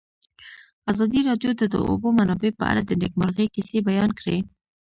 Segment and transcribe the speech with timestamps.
[0.91, 4.37] ازادي راډیو د د اوبو منابع په اړه د نېکمرغۍ کیسې بیان کړې.